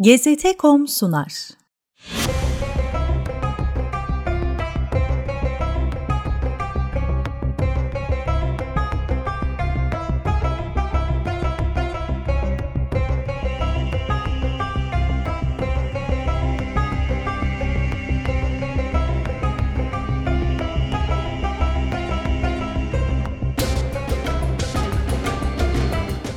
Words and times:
GZT.com 0.00 0.86
sunar. 0.86 1.59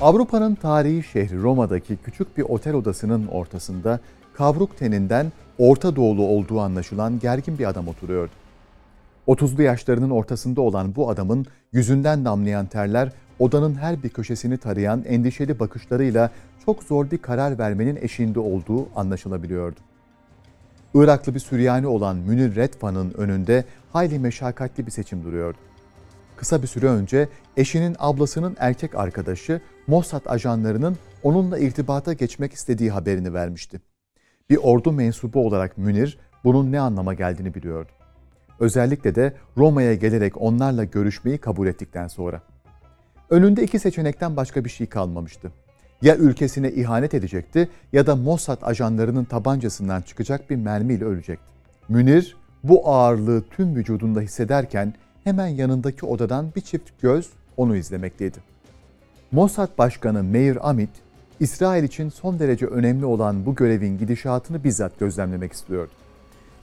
Avrupa'nın 0.04 0.56
tarihi 0.56 1.04
şehri 1.04 1.42
Roma'daki 1.42 1.98
küçük 1.98 2.38
bir 2.38 2.44
otel 2.44 2.74
odasının 2.74 3.28
ortasında 3.28 4.00
kavruk 4.34 4.78
teninden 4.78 5.32
Orta 5.58 5.96
Doğulu 5.96 6.26
olduğu 6.26 6.60
anlaşılan 6.60 7.20
gergin 7.20 7.60
bir 7.60 7.70
adam 7.70 7.88
oturuyordu. 7.88 8.32
30'lu 9.28 9.62
yaşlarının 9.62 10.10
ortasında 10.10 10.62
olan 10.62 10.96
bu 10.96 11.10
adamın 11.10 11.46
yüzünden 11.72 12.26
damlayan 12.26 12.66
terler 12.66 13.12
odanın 13.40 13.76
her 13.76 14.04
bir 14.04 14.10
köşesini 14.10 14.58
tarayan 14.58 15.04
endişeli 15.04 15.60
bakışlarıyla 15.60 16.32
çok 16.66 16.84
zor 16.84 17.12
bir 17.12 17.18
karar 17.18 17.60
vermenin 17.60 17.96
eşiğinde 17.96 18.40
olduğu 18.40 18.88
anlaşılabiliyordu. 18.96 19.80
Iraklı 20.94 21.34
bir 21.34 21.40
Süryani 21.40 21.88
olan 21.88 22.16
Münir 22.16 22.56
Redfan'ın 22.56 23.14
önünde 23.18 23.66
hayli 23.94 24.20
meşakkatli 24.20 24.86
bir 24.86 24.92
seçim 24.92 25.24
duruyordu. 25.24 25.58
Kısa 26.44 26.62
bir 26.62 26.68
süre 26.68 26.88
önce 26.88 27.30
eşinin 27.58 27.96
ablasının 28.00 28.56
erkek 28.60 28.96
arkadaşı 28.96 29.62
Mossad 29.88 30.26
ajanlarının 30.26 30.98
onunla 31.24 31.58
irtibata 31.58 32.14
geçmek 32.14 32.54
istediği 32.54 32.92
haberini 32.92 33.34
vermişti. 33.34 33.82
Bir 34.50 34.58
ordu 34.58 34.92
mensubu 34.92 35.48
olarak 35.48 35.78
Münir 35.78 36.18
bunun 36.44 36.72
ne 36.72 36.80
anlama 36.80 37.14
geldiğini 37.14 37.54
biliyordu. 37.54 37.92
Özellikle 38.60 39.16
de 39.16 39.34
Roma'ya 39.58 39.94
gelerek 39.94 40.42
onlarla 40.42 40.84
görüşmeyi 40.84 41.38
kabul 41.38 41.68
ettikten 41.68 42.08
sonra. 42.08 42.42
Önünde 43.30 43.64
iki 43.64 43.80
seçenekten 43.80 44.36
başka 44.36 44.66
bir 44.66 44.70
şey 44.70 44.88
kalmamıştı. 44.88 45.52
Ya 46.02 46.16
ülkesine 46.16 46.72
ihanet 46.72 47.14
edecekti 47.14 47.70
ya 47.94 48.08
da 48.08 48.16
Mossad 48.16 48.62
ajanlarının 48.62 49.26
tabancasından 49.26 50.02
çıkacak 50.02 50.50
bir 50.50 50.56
mermiyle 50.56 51.06
ölecekti. 51.06 51.54
Münir 51.90 52.36
bu 52.64 52.90
ağırlığı 52.90 53.44
tüm 53.44 53.76
vücudunda 53.76 54.22
hissederken 54.22 54.94
hemen 55.24 55.48
yanındaki 55.48 56.06
odadan 56.06 56.52
bir 56.56 56.62
çift 56.62 57.02
göz 57.02 57.30
onu 57.58 57.76
izlemekteydi. 57.76 58.38
Mossad 59.32 59.78
Başkanı 59.78 60.24
Meir 60.24 60.70
Amit, 60.70 60.90
İsrail 61.40 61.84
için 61.84 62.10
son 62.10 62.40
derece 62.40 62.66
önemli 62.66 63.06
olan 63.06 63.46
bu 63.46 63.56
görevin 63.56 63.98
gidişatını 63.98 64.64
bizzat 64.64 65.00
gözlemlemek 65.00 65.54
istiyordu. 65.54 65.92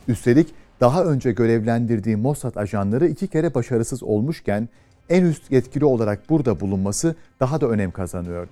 Üstelik 0.09 0.49
daha 0.81 1.05
önce 1.05 1.33
görevlendirdiği 1.33 2.17
Mossad 2.17 2.57
ajanları 2.57 3.07
iki 3.07 3.29
kere 3.29 3.55
başarısız 3.55 4.03
olmuşken 4.03 4.69
en 5.09 5.25
üst 5.25 5.53
yetkili 5.53 5.85
olarak 5.85 6.31
burada 6.31 6.61
bulunması 6.61 7.15
daha 7.41 7.61
da 7.61 7.67
önem 7.67 7.91
kazanıyordu. 7.91 8.51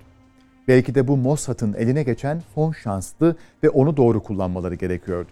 Belki 0.67 0.95
de 0.95 1.07
bu 1.07 1.17
Mossad'ın 1.17 1.73
eline 1.73 2.03
geçen 2.03 2.41
son 2.55 2.71
şanslı 2.71 3.35
ve 3.63 3.69
onu 3.69 3.97
doğru 3.97 4.23
kullanmaları 4.23 4.75
gerekiyordu. 4.75 5.29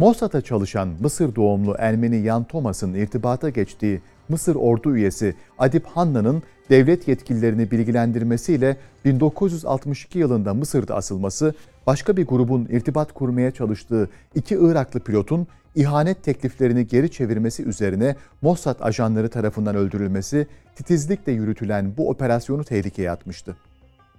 Mossad'a 0.00 0.40
çalışan 0.40 0.88
Mısır 1.00 1.34
doğumlu 1.34 1.74
Ermeni 1.78 2.16
Yan 2.16 2.44
Thomas'ın 2.44 2.94
irtibata 2.94 3.48
geçtiği 3.50 4.00
Mısır 4.28 4.54
ordu 4.54 4.96
üyesi 4.96 5.34
Adip 5.58 5.86
Hanna'nın 5.86 6.42
devlet 6.70 7.08
yetkililerini 7.08 7.70
bilgilendirmesiyle 7.70 8.76
1962 9.04 10.18
yılında 10.18 10.54
Mısır'da 10.54 10.94
asılması, 10.94 11.54
başka 11.86 12.16
bir 12.16 12.26
grubun 12.26 12.68
irtibat 12.70 13.12
kurmaya 13.12 13.50
çalıştığı 13.50 14.10
iki 14.34 14.54
Iraklı 14.54 15.00
pilotun 15.00 15.46
ihanet 15.74 16.22
tekliflerini 16.22 16.86
geri 16.86 17.10
çevirmesi 17.10 17.62
üzerine 17.62 18.16
Mossad 18.42 18.80
ajanları 18.80 19.28
tarafından 19.28 19.76
öldürülmesi, 19.76 20.46
titizlikle 20.76 21.32
yürütülen 21.32 21.96
bu 21.96 22.10
operasyonu 22.10 22.64
tehlikeye 22.64 23.10
atmıştı. 23.10 23.56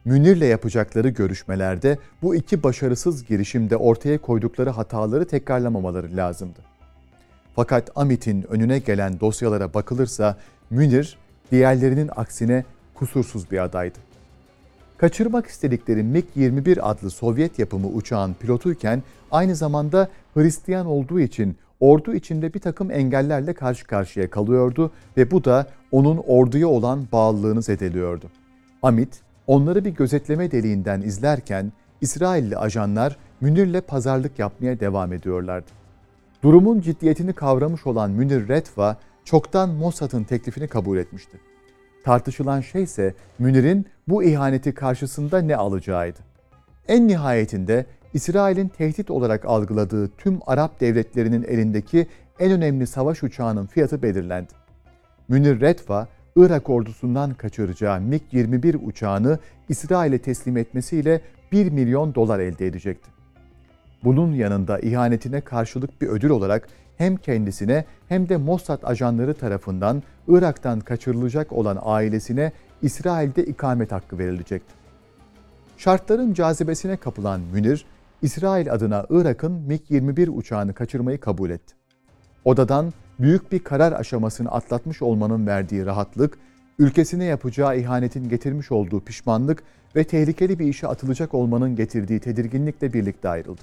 Münir'le 0.05 0.45
yapacakları 0.45 1.09
görüşmelerde 1.09 1.97
bu 2.21 2.35
iki 2.35 2.63
başarısız 2.63 3.25
girişimde 3.25 3.77
ortaya 3.77 4.17
koydukları 4.17 4.69
hataları 4.69 5.25
tekrarlamamaları 5.25 6.17
lazımdı. 6.17 6.59
Fakat 7.55 7.89
Amit'in 7.95 8.45
önüne 8.49 8.79
gelen 8.79 9.19
dosyalara 9.19 9.73
bakılırsa 9.73 10.37
Münir 10.69 11.17
diğerlerinin 11.51 12.09
aksine 12.15 12.65
kusursuz 12.93 13.51
bir 13.51 13.63
adaydı. 13.63 13.99
Kaçırmak 14.97 15.47
istedikleri 15.47 15.99
MiG-21 15.99 16.81
adlı 16.81 17.09
Sovyet 17.09 17.59
yapımı 17.59 17.87
uçağın 17.87 18.33
pilotuyken 18.33 19.03
aynı 19.31 19.55
zamanda 19.55 20.09
Hristiyan 20.33 20.85
olduğu 20.85 21.19
için 21.19 21.57
ordu 21.79 22.13
içinde 22.13 22.53
bir 22.53 22.59
takım 22.59 22.91
engellerle 22.91 23.53
karşı 23.53 23.87
karşıya 23.87 24.29
kalıyordu 24.29 24.91
ve 25.17 25.31
bu 25.31 25.43
da 25.43 25.67
onun 25.91 26.17
orduya 26.17 26.67
olan 26.67 27.07
bağlılığını 27.11 27.61
zedeliyordu. 27.61 28.25
Amit 28.81 29.21
onları 29.47 29.85
bir 29.85 29.89
gözetleme 29.89 30.51
deliğinden 30.51 31.01
izlerken 31.01 31.71
İsrailli 32.01 32.57
ajanlar 32.57 33.17
Münir'le 33.41 33.81
pazarlık 33.81 34.39
yapmaya 34.39 34.79
devam 34.79 35.13
ediyorlardı. 35.13 35.71
Durumun 36.43 36.81
ciddiyetini 36.81 37.33
kavramış 37.33 37.87
olan 37.87 38.11
Münir 38.11 38.47
Redfa 38.47 38.97
çoktan 39.25 39.69
Mossad'ın 39.69 40.23
teklifini 40.23 40.67
kabul 40.67 40.97
etmişti. 40.97 41.37
Tartışılan 42.03 42.61
şey 42.61 42.83
ise 42.83 43.15
Münir'in 43.39 43.85
bu 44.07 44.23
ihaneti 44.23 44.73
karşısında 44.73 45.41
ne 45.41 45.55
alacağıydı. 45.55 46.19
En 46.87 47.07
nihayetinde 47.07 47.85
İsrail'in 48.13 48.67
tehdit 48.67 49.11
olarak 49.11 49.45
algıladığı 49.45 50.07
tüm 50.07 50.39
Arap 50.47 50.79
devletlerinin 50.79 51.43
elindeki 51.43 52.07
en 52.39 52.51
önemli 52.51 52.87
savaş 52.87 53.23
uçağının 53.23 53.65
fiyatı 53.65 54.01
belirlendi. 54.01 54.53
Münir 55.27 55.61
Redfa, 55.61 56.07
Irak 56.35 56.69
ordusundan 56.69 57.33
kaçıracağı 57.33 57.97
MiG-21 57.97 58.77
uçağını 58.77 59.39
İsrail'e 59.69 60.17
teslim 60.19 60.57
etmesiyle 60.57 61.21
1 61.51 61.71
milyon 61.71 62.15
dolar 62.15 62.39
elde 62.39 62.67
edecekti. 62.67 63.09
Bunun 64.03 64.33
yanında 64.33 64.79
ihanetine 64.79 65.41
karşılık 65.41 66.01
bir 66.01 66.07
ödül 66.07 66.29
olarak 66.29 66.67
hem 66.97 67.17
kendisine 67.17 67.85
hem 68.09 68.29
de 68.29 68.37
Mossad 68.37 68.83
ajanları 68.83 69.33
tarafından 69.33 70.03
Irak'tan 70.27 70.79
kaçırılacak 70.79 71.51
olan 71.51 71.77
ailesine 71.81 72.51
İsrail'de 72.81 73.45
ikamet 73.45 73.91
hakkı 73.91 74.17
verilecekti. 74.17 74.73
Şartların 75.77 76.33
cazibesine 76.33 76.97
kapılan 76.97 77.41
Münir, 77.53 77.85
İsrail 78.21 78.73
adına 78.73 79.05
Irak'ın 79.09 79.67
MiG-21 79.69 80.29
uçağını 80.29 80.73
kaçırmayı 80.73 81.19
kabul 81.19 81.49
etti. 81.49 81.75
Odadan 82.45 82.93
büyük 83.21 83.51
bir 83.51 83.59
karar 83.59 83.91
aşamasını 83.91 84.51
atlatmış 84.51 85.01
olmanın 85.01 85.47
verdiği 85.47 85.85
rahatlık, 85.85 86.37
ülkesine 86.79 87.25
yapacağı 87.25 87.77
ihanetin 87.77 88.29
getirmiş 88.29 88.71
olduğu 88.71 89.01
pişmanlık 89.01 89.63
ve 89.95 90.03
tehlikeli 90.03 90.59
bir 90.59 90.65
işe 90.65 90.87
atılacak 90.87 91.33
olmanın 91.33 91.75
getirdiği 91.75 92.19
tedirginlikle 92.19 92.93
birlikte 92.93 93.29
ayrıldı. 93.29 93.61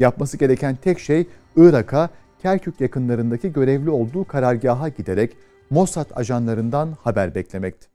Yapması 0.00 0.36
gereken 0.36 0.76
tek 0.76 0.98
şey 0.98 1.26
Irak'a 1.56 2.10
Kerkük 2.42 2.80
yakınlarındaki 2.80 3.52
görevli 3.52 3.90
olduğu 3.90 4.24
karargaha 4.24 4.88
giderek 4.88 5.36
Mossad 5.70 6.10
ajanlarından 6.14 6.96
haber 7.02 7.34
beklemekti. 7.34 7.86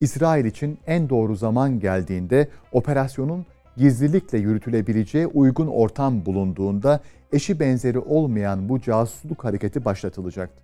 İsrail 0.00 0.44
için 0.44 0.78
en 0.86 1.08
doğru 1.08 1.36
zaman 1.36 1.80
geldiğinde 1.80 2.48
operasyonun 2.72 3.46
gizlilikle 3.76 4.38
yürütülebileceği 4.38 5.26
uygun 5.26 5.66
ortam 5.66 6.26
bulunduğunda 6.26 7.00
eşi 7.32 7.60
benzeri 7.60 7.98
olmayan 7.98 8.68
bu 8.68 8.80
casusluk 8.80 9.44
hareketi 9.44 9.84
başlatılacaktı. 9.84 10.62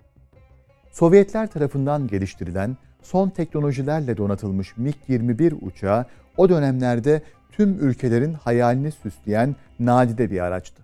Sovyetler 0.93 1.47
tarafından 1.47 2.06
geliştirilen 2.06 2.76
son 3.03 3.31
teknolojilerle 3.31 4.16
donatılmış 4.16 4.72
MiG-21 4.78 5.54
uçağı 5.60 6.06
o 6.37 6.48
dönemlerde 6.48 7.22
tüm 7.53 7.88
ülkelerin 7.88 8.34
hayalini 8.34 8.93
süsleyen 8.93 9.56
nadide 9.81 10.30
bir 10.30 10.41
araçtı. 10.41 10.83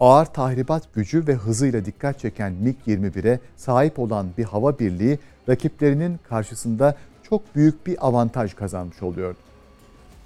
Ağır 0.00 0.26
tahribat 0.26 0.94
gücü 0.94 1.26
ve 1.26 1.34
hızıyla 1.34 1.84
dikkat 1.84 2.18
çeken 2.18 2.52
MiG-21'e 2.52 3.40
sahip 3.56 3.98
olan 3.98 4.26
bir 4.38 4.44
hava 4.44 4.78
birliği 4.78 5.18
rakiplerinin 5.48 6.18
karşısında 6.28 6.94
çok 7.22 7.56
büyük 7.56 7.86
bir 7.86 8.06
avantaj 8.06 8.54
kazanmış 8.54 9.02
oluyordu. 9.02 9.38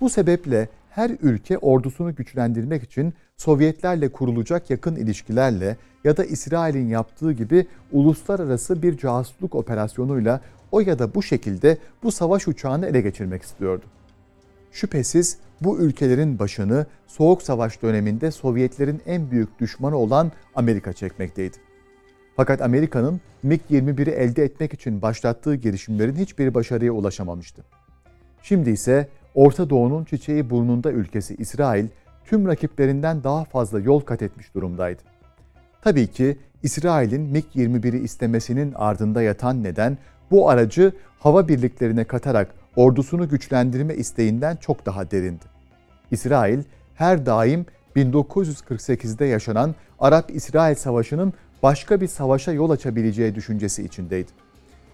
Bu 0.01 0.11
sebeple 0.11 0.69
her 0.91 1.11
ülke 1.23 1.59
ordusunu 1.59 2.15
güçlendirmek 2.15 2.83
için 2.83 3.15
Sovyetlerle 3.37 4.09
kurulacak 4.09 4.71
yakın 4.71 4.97
ilişkilerle 4.97 5.77
ya 6.05 6.17
da 6.17 6.25
İsrail'in 6.25 6.89
yaptığı 6.89 7.33
gibi 7.33 7.67
uluslararası 7.93 8.83
bir 8.83 8.97
casusluk 8.97 9.55
operasyonuyla 9.55 10.41
o 10.73 10.81
ya 10.81 10.99
da 10.99 11.15
bu 11.15 11.23
şekilde 11.23 11.79
bu 12.03 12.13
savaş 12.13 12.49
uçağını 12.49 12.87
ele 12.87 13.01
geçirmek 13.01 13.43
istiyordu. 13.43 13.85
Şüphesiz 14.73 15.39
bu 15.61 15.79
ülkelerin 15.79 16.39
başını 16.39 16.87
Soğuk 17.07 17.43
Savaş 17.43 17.83
döneminde 17.83 18.31
Sovyetlerin 18.31 19.03
en 19.07 19.31
büyük 19.31 19.61
düşmanı 19.61 19.97
olan 19.97 20.33
Amerika 20.55 20.93
çekmekteydi. 20.93 21.57
Fakat 22.37 22.63
Amerika'nın 22.63 23.21
MiG-21'i 23.45 24.11
elde 24.11 24.45
etmek 24.45 24.75
için 24.75 25.03
başlattığı 25.03 25.55
girişimlerin 25.55 26.17
hiçbir 26.17 26.55
başarıya 26.55 26.93
ulaşamamıştı. 26.93 27.65
Şimdi 28.43 28.71
ise 28.71 29.09
Orta 29.35 29.71
Doğu'nun 29.71 30.05
çiçeği 30.05 30.51
burnunda 30.51 30.91
ülkesi 30.91 31.35
İsrail, 31.35 31.87
tüm 32.25 32.47
rakiplerinden 32.47 33.25
daha 33.25 33.45
fazla 33.45 33.81
yol 33.81 34.01
kat 34.01 34.23
etmiş 34.23 34.55
durumdaydı. 34.55 35.03
Tabii 35.83 36.07
ki 36.07 36.37
İsrail'in 36.63 37.35
MiG-21'i 37.35 37.99
istemesinin 37.99 38.73
ardında 38.77 39.23
yatan 39.23 39.65
neden 39.65 39.99
bu 40.31 40.51
aracı 40.51 40.93
hava 41.19 41.49
birliklerine 41.49 42.05
katarak 42.05 42.55
ordusunu 42.77 43.29
güçlendirme 43.29 43.95
isteğinden 43.95 44.57
çok 44.57 44.87
daha 44.87 45.11
derindi. 45.11 45.45
İsrail 46.11 46.63
her 46.95 47.27
daim 47.27 47.67
1948'de 47.97 49.25
yaşanan 49.25 49.75
Arap-İsrail 49.99 50.75
Savaşı'nın 50.75 51.33
başka 51.63 52.01
bir 52.01 52.07
savaşa 52.07 52.53
yol 52.53 52.71
açabileceği 52.71 53.35
düşüncesi 53.35 53.85
içindeydi. 53.85 54.31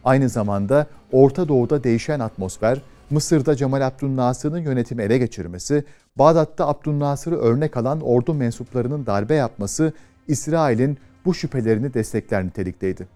Aynı 0.04 0.28
zamanda 0.28 0.86
Orta 1.12 1.48
Doğu'da 1.48 1.84
değişen 1.84 2.20
atmosfer, 2.20 2.80
Mısır'da 3.10 3.56
Cemal 3.56 3.80
Abdülnasır'ın 3.80 4.58
yönetimi 4.58 5.02
ele 5.02 5.18
geçirmesi, 5.18 5.84
Bağdat'ta 6.16 6.68
Abdülnasır'ı 6.68 7.36
örnek 7.36 7.76
alan 7.76 8.00
ordu 8.00 8.34
mensuplarının 8.34 9.06
darbe 9.06 9.34
yapması 9.34 9.92
İsrail'in 10.28 10.98
bu 11.24 11.34
şüphelerini 11.34 11.94
destekler 11.94 12.44
nitelikteydi. 12.44 13.08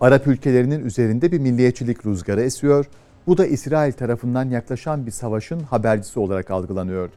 Arap 0.00 0.26
ülkelerinin 0.26 0.84
üzerinde 0.84 1.32
bir 1.32 1.38
milliyetçilik 1.38 2.06
rüzgarı 2.06 2.42
esiyor, 2.42 2.86
bu 3.26 3.38
da 3.38 3.46
İsrail 3.46 3.92
tarafından 3.92 4.50
yaklaşan 4.50 5.06
bir 5.06 5.10
savaşın 5.10 5.60
habercisi 5.60 6.20
olarak 6.20 6.50
algılanıyordu. 6.50 7.12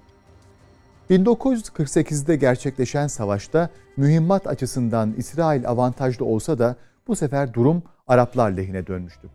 1948'de 1.10 2.36
gerçekleşen 2.36 3.08
savaşta 3.08 3.70
mühimmat 3.98 4.48
açısından 4.48 5.14
İsrail 5.18 5.68
avantajlı 5.70 6.26
olsa 6.26 6.60
da 6.60 6.76
bu 7.08 7.16
sefer 7.16 7.54
durum 7.54 7.84
Araplar 8.08 8.52
lehine 8.52 8.88
dönmüştü. 8.88 9.28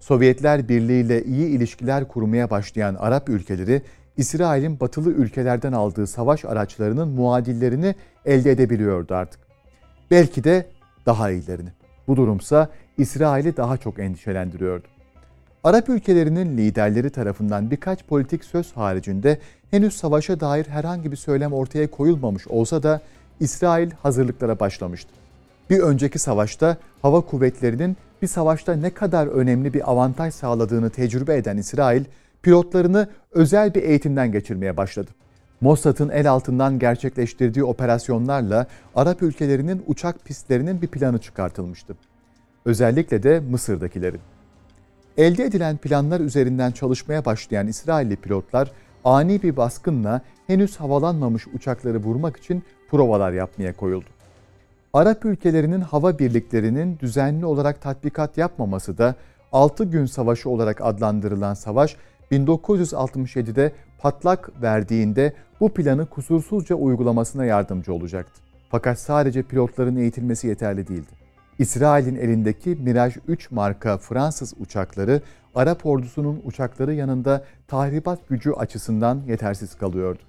Sovyetler 0.00 0.68
Birliği 0.68 1.04
ile 1.04 1.24
iyi 1.24 1.48
ilişkiler 1.48 2.08
kurmaya 2.08 2.50
başlayan 2.50 2.94
Arap 2.94 3.28
ülkeleri 3.28 3.82
İsrail'in 4.16 4.80
batılı 4.80 5.10
ülkelerden 5.10 5.72
aldığı 5.72 6.06
savaş 6.06 6.44
araçlarının 6.44 7.08
muadillerini 7.08 7.94
elde 8.24 8.50
edebiliyordu 8.50 9.14
artık. 9.14 9.40
Belki 10.10 10.44
de 10.44 10.66
daha 11.06 11.30
iyilerini. 11.30 11.68
Bu 12.08 12.16
durumsa 12.16 12.68
İsrail'i 12.98 13.56
daha 13.56 13.76
çok 13.76 13.98
endişelendiriyordu. 13.98 14.84
Arap 15.64 15.88
ülkelerinin 15.88 16.56
liderleri 16.56 17.10
tarafından 17.10 17.70
birkaç 17.70 18.04
politik 18.04 18.44
söz 18.44 18.72
haricinde 18.72 19.38
henüz 19.70 19.96
savaşa 19.96 20.40
dair 20.40 20.66
herhangi 20.68 21.12
bir 21.12 21.16
söylem 21.16 21.52
ortaya 21.52 21.90
koyulmamış 21.90 22.48
olsa 22.48 22.82
da 22.82 23.00
İsrail 23.40 23.90
hazırlıklara 23.90 24.60
başlamıştı. 24.60 25.10
Bir 25.70 25.78
önceki 25.78 26.18
savaşta 26.18 26.76
hava 27.02 27.20
kuvvetlerinin 27.20 27.96
bir 28.22 28.26
savaşta 28.26 28.72
ne 28.72 28.90
kadar 28.90 29.26
önemli 29.26 29.74
bir 29.74 29.90
avantaj 29.90 30.34
sağladığını 30.34 30.90
tecrübe 30.90 31.36
eden 31.36 31.56
İsrail, 31.56 32.04
pilotlarını 32.42 33.08
özel 33.32 33.74
bir 33.74 33.82
eğitimden 33.82 34.32
geçirmeye 34.32 34.76
başladı. 34.76 35.10
Mossad'ın 35.60 36.08
el 36.08 36.30
altından 36.30 36.78
gerçekleştirdiği 36.78 37.64
operasyonlarla 37.64 38.66
Arap 38.94 39.22
ülkelerinin 39.22 39.82
uçak 39.86 40.24
pistlerinin 40.24 40.82
bir 40.82 40.86
planı 40.86 41.18
çıkartılmıştı. 41.18 41.96
Özellikle 42.64 43.22
de 43.22 43.40
Mısır'dakilerin. 43.40 44.20
Elde 45.16 45.44
edilen 45.44 45.76
planlar 45.76 46.20
üzerinden 46.20 46.70
çalışmaya 46.70 47.24
başlayan 47.24 47.66
İsrailli 47.66 48.16
pilotlar 48.16 48.72
ani 49.04 49.42
bir 49.42 49.56
baskınla 49.56 50.20
henüz 50.46 50.76
havalanmamış 50.76 51.46
uçakları 51.46 51.98
vurmak 51.98 52.36
için 52.36 52.62
provalar 52.90 53.32
yapmaya 53.32 53.76
koyuldu. 53.76 54.19
Arap 54.94 55.24
ülkelerinin 55.24 55.80
hava 55.80 56.18
birliklerinin 56.18 56.98
düzenli 56.98 57.46
olarak 57.46 57.82
tatbikat 57.82 58.38
yapmaması 58.38 58.98
da 58.98 59.14
6 59.52 59.84
gün 59.84 60.06
savaşı 60.06 60.50
olarak 60.50 60.80
adlandırılan 60.80 61.54
savaş 61.54 61.96
1967'de 62.32 63.72
patlak 63.98 64.62
verdiğinde 64.62 65.32
bu 65.60 65.68
planı 65.68 66.06
kusursuzca 66.06 66.74
uygulamasına 66.74 67.44
yardımcı 67.44 67.94
olacaktı. 67.94 68.40
Fakat 68.70 68.98
sadece 68.98 69.42
pilotların 69.42 69.96
eğitilmesi 69.96 70.46
yeterli 70.46 70.88
değildi. 70.88 71.10
İsrail'in 71.58 72.16
elindeki 72.16 72.70
Mirage 72.70 73.14
3 73.28 73.50
marka 73.50 73.98
Fransız 73.98 74.54
uçakları 74.58 75.20
Arap 75.54 75.86
ordusunun 75.86 76.40
uçakları 76.44 76.94
yanında 76.94 77.44
tahribat 77.68 78.28
gücü 78.28 78.50
açısından 78.52 79.22
yetersiz 79.26 79.74
kalıyordu. 79.74 80.22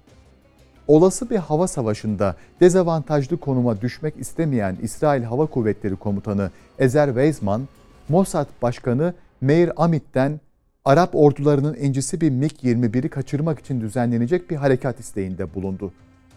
Olası 0.88 1.30
bir 1.30 1.36
hava 1.36 1.68
savaşında 1.68 2.36
dezavantajlı 2.60 3.36
konuma 3.36 3.80
düşmek 3.80 4.16
istemeyen 4.16 4.76
İsrail 4.82 5.22
Hava 5.22 5.46
Kuvvetleri 5.46 5.96
Komutanı 5.96 6.50
Ezer 6.78 7.06
Weizmann, 7.06 7.68
Mossad 8.08 8.46
Başkanı 8.62 9.14
Meir 9.40 9.84
Amit'ten 9.84 10.40
Arap 10.84 11.10
ordularının 11.14 11.74
incisi 11.74 12.20
bir 12.20 12.30
MiG-21'i 12.30 13.08
kaçırmak 13.08 13.58
için 13.58 13.80
düzenlenecek 13.80 14.50
bir 14.50 14.56
harekat 14.56 15.00
isteğinde 15.00 15.54
bulundu. 15.54 15.92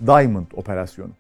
Diamond 0.06 0.48
operasyonu. 0.54 1.12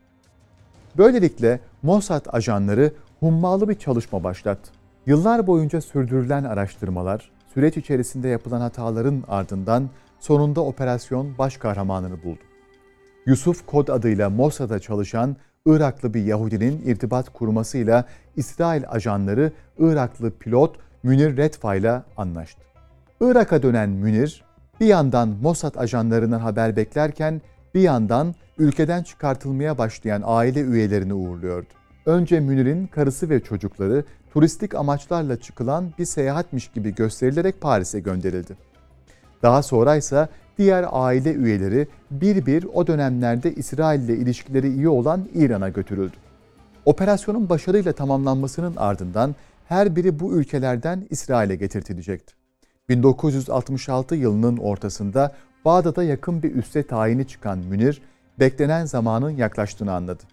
Böylelikle 0.97 1.59
Mossad 1.83 2.25
ajanları 2.29 2.93
hummalı 3.19 3.69
bir 3.69 3.75
çalışma 3.75 4.23
başlattı. 4.23 4.71
Yıllar 5.05 5.47
boyunca 5.47 5.81
sürdürülen 5.81 6.43
araştırmalar, 6.43 7.31
süreç 7.53 7.77
içerisinde 7.77 8.27
yapılan 8.27 8.61
hataların 8.61 9.23
ardından 9.27 9.89
sonunda 10.19 10.61
operasyon 10.61 11.37
baş 11.37 11.57
kahramanını 11.57 12.23
buldu. 12.23 12.39
Yusuf 13.25 13.65
kod 13.65 13.87
adıyla 13.87 14.29
Mossad'a 14.29 14.79
çalışan 14.79 15.35
Iraklı 15.65 16.13
bir 16.13 16.23
Yahudinin 16.23 16.81
irtibat 16.85 17.29
kurmasıyla 17.33 18.05
İsrail 18.35 18.83
ajanları 18.89 19.51
Iraklı 19.79 20.31
pilot 20.31 20.75
Münir 21.03 21.37
Redfa 21.37 21.75
ile 21.75 22.01
anlaştı. 22.17 22.61
Irak'a 23.21 23.63
dönen 23.63 23.89
Münir 23.89 24.43
bir 24.79 24.85
yandan 24.85 25.29
Mossad 25.41 25.75
ajanlarından 25.75 26.39
haber 26.39 26.75
beklerken 26.75 27.41
bir 27.75 27.81
yandan 27.81 28.35
ülkeden 28.57 29.03
çıkartılmaya 29.03 29.77
başlayan 29.77 30.21
aile 30.25 30.59
üyelerini 30.59 31.13
uğurluyordu. 31.13 31.69
Önce 32.05 32.39
Münir'in 32.39 32.87
karısı 32.87 33.29
ve 33.29 33.43
çocukları 33.43 34.03
turistik 34.33 34.75
amaçlarla 34.75 35.39
çıkılan 35.39 35.91
bir 35.99 36.05
seyahatmiş 36.05 36.67
gibi 36.67 36.95
gösterilerek 36.95 37.61
Paris'e 37.61 37.99
gönderildi. 37.99 38.57
Daha 39.43 39.63
sonra 39.63 39.95
ise 39.95 40.29
diğer 40.57 40.85
aile 40.91 41.33
üyeleri 41.33 41.87
bir 42.11 42.45
bir 42.45 42.67
o 42.73 42.87
dönemlerde 42.87 43.53
İsrail 43.53 44.01
ile 44.01 44.17
ilişkileri 44.17 44.73
iyi 44.73 44.89
olan 44.89 45.27
İran'a 45.33 45.69
götürüldü. 45.69 46.15
Operasyonun 46.85 47.49
başarıyla 47.49 47.93
tamamlanmasının 47.93 48.75
ardından 48.75 49.35
her 49.67 49.95
biri 49.95 50.19
bu 50.19 50.33
ülkelerden 50.33 51.07
İsrail'e 51.09 51.55
getirtilecekti. 51.55 52.33
1966 52.89 54.15
yılının 54.15 54.57
ortasında 54.57 55.35
Bağdat'a 55.65 56.03
yakın 56.03 56.43
bir 56.43 56.55
üste 56.55 56.83
tayini 56.83 57.27
çıkan 57.27 57.57
Münir, 57.57 58.01
beklenen 58.39 58.85
zamanın 58.85 59.29
yaklaştığını 59.29 59.93
anladı. 59.93 60.23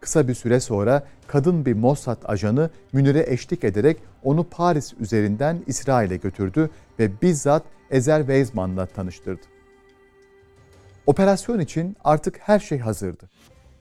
Kısa 0.00 0.28
bir 0.28 0.34
süre 0.34 0.60
sonra 0.60 1.02
kadın 1.26 1.66
bir 1.66 1.74
Mossad 1.74 2.22
ajanı 2.24 2.70
Münir'e 2.92 3.24
eşlik 3.32 3.64
ederek 3.64 3.96
onu 4.24 4.44
Paris 4.44 4.94
üzerinden 5.00 5.58
İsrail'e 5.66 6.16
götürdü 6.16 6.70
ve 6.98 7.10
bizzat 7.22 7.62
Ezer 7.90 8.18
Weizmann'la 8.18 8.86
tanıştırdı. 8.86 9.42
Operasyon 11.06 11.58
için 11.58 11.96
artık 12.04 12.38
her 12.38 12.58
şey 12.58 12.78
hazırdı. 12.78 13.28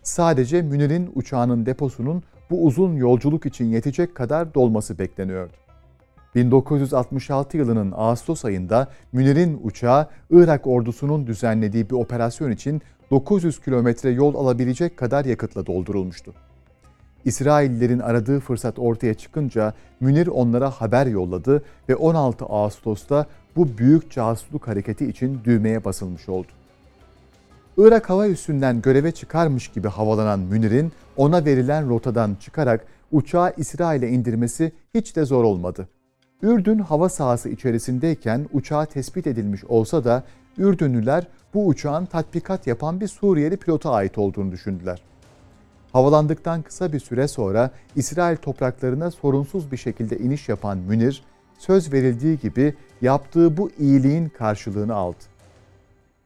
Sadece 0.03 0.61
Münir'in 0.61 1.11
uçağının 1.15 1.65
deposunun 1.65 2.23
bu 2.49 2.65
uzun 2.65 2.95
yolculuk 2.95 3.45
için 3.45 3.65
yetecek 3.65 4.15
kadar 4.15 4.53
dolması 4.53 4.99
bekleniyordu. 4.99 5.53
1966 6.35 7.57
yılının 7.57 7.93
Ağustos 7.95 8.45
ayında 8.45 8.87
Münir'in 9.11 9.59
uçağı 9.63 10.07
Irak 10.29 10.67
ordusunun 10.67 11.27
düzenlediği 11.27 11.89
bir 11.89 11.95
operasyon 11.95 12.51
için 12.51 12.81
900 13.11 13.61
kilometre 13.61 14.09
yol 14.09 14.35
alabilecek 14.35 14.97
kadar 14.97 15.25
yakıtla 15.25 15.65
doldurulmuştu. 15.65 16.33
İsraillerin 17.25 17.99
aradığı 17.99 18.39
fırsat 18.39 18.79
ortaya 18.79 19.13
çıkınca 19.13 19.73
Münir 19.99 20.27
onlara 20.27 20.69
haber 20.69 21.05
yolladı 21.05 21.63
ve 21.89 21.95
16 21.95 22.45
Ağustos'ta 22.45 23.25
bu 23.57 23.77
büyük 23.77 24.11
casusluk 24.11 24.67
hareketi 24.67 25.05
için 25.05 25.39
düğmeye 25.43 25.85
basılmış 25.85 26.29
oldu. 26.29 26.47
Irak 27.77 28.09
hava 28.09 28.27
üssünden 28.27 28.81
göreve 28.81 29.11
çıkarmış 29.11 29.67
gibi 29.67 29.87
havalanan 29.87 30.39
Münir'in 30.39 30.91
ona 31.17 31.45
verilen 31.45 31.89
rotadan 31.89 32.35
çıkarak 32.35 32.85
uçağı 33.11 33.53
İsrail'e 33.57 34.09
indirmesi 34.09 34.71
hiç 34.93 35.15
de 35.15 35.25
zor 35.25 35.43
olmadı. 35.43 35.87
Ürdün 36.41 36.79
hava 36.79 37.09
sahası 37.09 37.49
içerisindeyken 37.49 38.45
uçağı 38.53 38.85
tespit 38.85 39.27
edilmiş 39.27 39.63
olsa 39.63 40.03
da 40.03 40.23
Ürdünlüler 40.57 41.27
bu 41.53 41.67
uçağın 41.67 42.05
tatbikat 42.05 42.67
yapan 42.67 43.01
bir 43.01 43.07
Suriyeli 43.07 43.57
pilota 43.57 43.91
ait 43.91 44.17
olduğunu 44.17 44.51
düşündüler. 44.51 45.01
Havalandıktan 45.93 46.61
kısa 46.61 46.93
bir 46.93 46.99
süre 46.99 47.27
sonra 47.27 47.71
İsrail 47.95 48.37
topraklarına 48.37 49.11
sorunsuz 49.11 49.71
bir 49.71 49.77
şekilde 49.77 50.17
iniş 50.17 50.49
yapan 50.49 50.77
Münir, 50.77 51.23
söz 51.59 51.93
verildiği 51.93 52.39
gibi 52.39 52.73
yaptığı 53.01 53.57
bu 53.57 53.71
iyiliğin 53.79 54.29
karşılığını 54.29 54.95
aldı. 54.95 55.23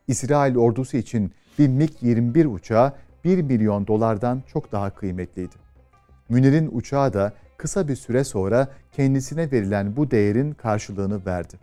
İsrail 0.07 0.57
ordusu 0.57 0.97
için 0.97 1.31
bir 1.59 1.69
MiG-21 1.69 2.47
uçağı 2.47 2.93
1 3.23 3.41
milyon 3.41 3.87
dolardan 3.87 4.43
çok 4.47 4.71
daha 4.71 4.89
kıymetliydi. 4.89 5.55
Münir'in 6.29 6.69
uçağı 6.73 7.13
da 7.13 7.33
kısa 7.57 7.87
bir 7.87 7.95
süre 7.95 8.23
sonra 8.23 8.67
kendisine 8.91 9.51
verilen 9.51 9.95
bu 9.95 10.11
değerin 10.11 10.51
karşılığını 10.51 11.25
verdi. 11.25 11.55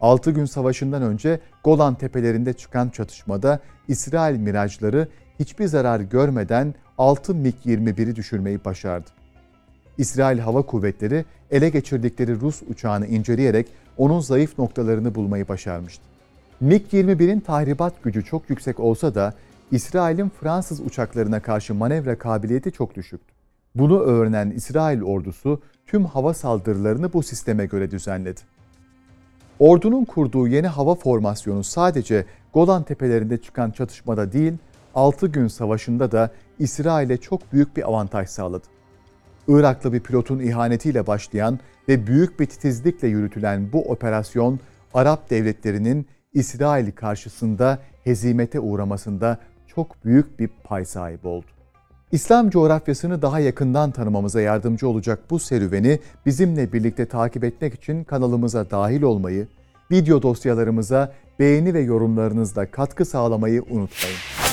6 0.00 0.30
gün 0.30 0.44
savaşından 0.44 1.02
önce 1.02 1.40
Golan 1.64 1.94
tepelerinde 1.94 2.52
çıkan 2.52 2.88
çatışmada 2.88 3.60
İsrail 3.88 4.38
mirajları 4.38 5.08
hiçbir 5.38 5.66
zarar 5.66 6.00
görmeden 6.00 6.74
6 6.98 7.32
MiG-21'i 7.32 8.16
düşürmeyi 8.16 8.64
başardı. 8.64 9.10
İsrail 9.98 10.38
Hava 10.38 10.62
Kuvvetleri 10.62 11.24
ele 11.50 11.68
geçirdikleri 11.68 12.40
Rus 12.40 12.62
uçağını 12.68 13.06
inceleyerek 13.06 13.68
onun 14.00 14.20
zayıf 14.20 14.58
noktalarını 14.58 15.14
bulmayı 15.14 15.48
başarmıştı. 15.48 16.02
MiG-21'in 16.62 17.40
tahribat 17.40 18.02
gücü 18.02 18.24
çok 18.24 18.50
yüksek 18.50 18.80
olsa 18.80 19.14
da 19.14 19.34
İsrail'in 19.70 20.28
Fransız 20.28 20.80
uçaklarına 20.80 21.40
karşı 21.40 21.74
manevra 21.74 22.18
kabiliyeti 22.18 22.72
çok 22.72 22.94
düşüktü. 22.94 23.34
Bunu 23.74 24.00
öğrenen 24.00 24.50
İsrail 24.50 25.02
ordusu 25.02 25.62
tüm 25.86 26.04
hava 26.04 26.34
saldırılarını 26.34 27.12
bu 27.12 27.22
sisteme 27.22 27.66
göre 27.66 27.90
düzenledi. 27.90 28.40
Ordunun 29.58 30.04
kurduğu 30.04 30.48
yeni 30.48 30.66
hava 30.66 30.94
formasyonu 30.94 31.64
sadece 31.64 32.24
Golan 32.54 32.82
tepelerinde 32.82 33.38
çıkan 33.38 33.70
çatışmada 33.70 34.32
değil, 34.32 34.52
6 34.94 35.26
gün 35.26 35.48
savaşında 35.48 36.12
da 36.12 36.30
İsrail'e 36.58 37.16
çok 37.16 37.52
büyük 37.52 37.76
bir 37.76 37.88
avantaj 37.88 38.28
sağladı. 38.28 38.66
Iraklı 39.58 39.92
bir 39.92 40.00
pilotun 40.00 40.38
ihanetiyle 40.38 41.06
başlayan 41.06 41.58
ve 41.88 42.06
büyük 42.06 42.40
bir 42.40 42.46
titizlikle 42.46 43.08
yürütülen 43.08 43.72
bu 43.72 43.90
operasyon 43.90 44.60
Arap 44.94 45.30
devletlerinin 45.30 46.06
İsrail 46.32 46.92
karşısında 46.92 47.78
hezimete 48.04 48.60
uğramasında 48.60 49.38
çok 49.66 50.04
büyük 50.04 50.40
bir 50.40 50.50
pay 50.64 50.84
sahibi 50.84 51.28
oldu. 51.28 51.46
İslam 52.12 52.50
coğrafyasını 52.50 53.22
daha 53.22 53.40
yakından 53.40 53.90
tanımamıza 53.90 54.40
yardımcı 54.40 54.88
olacak 54.88 55.18
bu 55.30 55.38
serüveni 55.38 55.98
bizimle 56.26 56.72
birlikte 56.72 57.06
takip 57.06 57.44
etmek 57.44 57.74
için 57.74 58.04
kanalımıza 58.04 58.70
dahil 58.70 59.02
olmayı, 59.02 59.48
video 59.90 60.22
dosyalarımıza 60.22 61.12
beğeni 61.38 61.74
ve 61.74 61.80
yorumlarınızla 61.80 62.70
katkı 62.70 63.04
sağlamayı 63.04 63.62
unutmayın. 63.62 64.49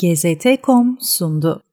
GZT.com 0.00 0.96
sundu. 1.00 1.69